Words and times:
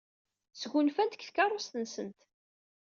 Sgunfant 0.61 1.13
deg 1.15 1.23
tkeṛṛust-nsent. 1.27 2.19